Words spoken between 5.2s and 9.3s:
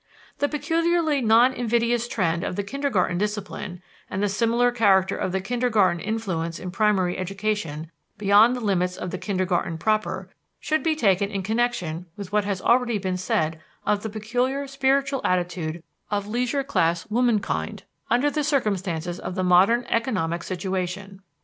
the kindergarten influence in primary education beyond the limits of the